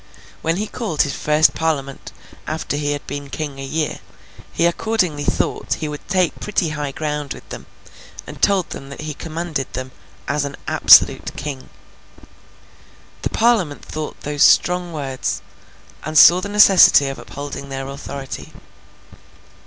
When 0.41 0.55
he 0.55 0.65
called 0.65 1.03
his 1.03 1.13
first 1.13 1.53
Parliament 1.53 2.11
after 2.47 2.75
he 2.75 2.93
had 2.93 3.05
been 3.05 3.29
king 3.29 3.59
a 3.59 3.63
year, 3.63 3.99
he 4.51 4.65
accordingly 4.65 5.23
thought 5.23 5.75
he 5.75 5.87
would 5.87 6.07
take 6.07 6.39
pretty 6.39 6.69
high 6.69 6.91
ground 6.91 7.35
with 7.35 7.47
them, 7.49 7.67
and 8.25 8.41
told 8.41 8.71
them 8.71 8.89
that 8.89 9.01
he 9.01 9.13
commanded 9.13 9.71
them 9.73 9.91
'as 10.27 10.43
an 10.43 10.57
absolute 10.67 11.35
king.' 11.37 11.69
The 13.21 13.29
Parliament 13.29 13.85
thought 13.85 14.19
those 14.21 14.41
strong 14.41 14.91
words, 14.91 15.43
and 16.03 16.17
saw 16.17 16.41
the 16.41 16.49
necessity 16.49 17.07
of 17.07 17.19
upholding 17.19 17.69
their 17.69 17.87
authority. 17.87 18.53